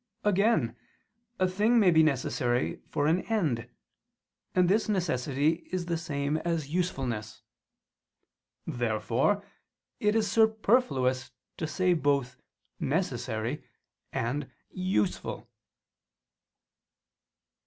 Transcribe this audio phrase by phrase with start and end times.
[0.23, 0.75] Again
[1.37, 3.69] a thing may be necessary for an end:
[4.55, 7.43] and this necessity is the same as usefulness.
[8.65, 9.45] Therefore
[9.99, 12.37] it is superfluous to say both
[12.79, 13.63] "necessary"
[14.11, 15.47] and "useful."